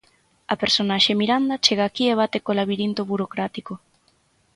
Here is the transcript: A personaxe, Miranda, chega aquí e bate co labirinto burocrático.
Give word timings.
A 0.53 0.55
personaxe, 0.63 1.11
Miranda, 1.21 1.61
chega 1.65 1.83
aquí 1.85 2.03
e 2.09 2.17
bate 2.21 2.37
co 2.45 2.55
labirinto 2.59 3.01
burocrático. 3.11 3.73